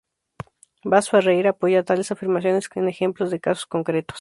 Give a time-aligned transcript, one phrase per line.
[0.91, 4.09] Vaz Ferreira apoya tales afirmaciones en ejemplos de casos concretos.